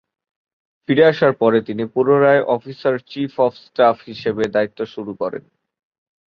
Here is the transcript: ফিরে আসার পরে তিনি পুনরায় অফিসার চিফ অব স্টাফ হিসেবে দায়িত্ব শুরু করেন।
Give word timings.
ফিরে 0.89 1.03
আসার 1.05 1.33
পরে 1.33 1.59
তিনি 1.61 1.83
পুনরায় 1.93 2.41
অফিসার 2.47 2.95
চিফ 3.07 3.33
অব 3.39 3.53
স্টাফ 3.63 3.97
হিসেবে 4.05 4.43
দায়িত্ব 4.47 4.79
শুরু 4.85 5.11
করেন। 5.13 5.43